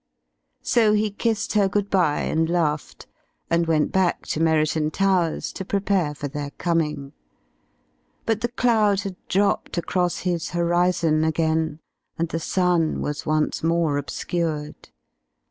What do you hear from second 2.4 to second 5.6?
laughed, and went back to Merriton Towers